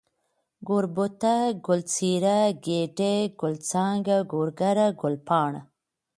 [0.67, 1.35] گوربته،
[1.67, 5.61] گل څېره، گېډۍ، گل څانگه، گورگره، گلپاڼه